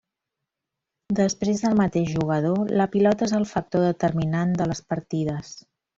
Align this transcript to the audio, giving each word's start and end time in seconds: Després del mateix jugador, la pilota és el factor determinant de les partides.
Després 1.19 1.59
del 1.65 1.75
mateix 1.81 2.09
jugador, 2.15 2.73
la 2.81 2.87
pilota 2.95 3.27
és 3.31 3.35
el 3.41 3.45
factor 3.53 3.85
determinant 3.87 4.57
de 4.63 4.69
les 4.73 4.83
partides. 4.95 5.55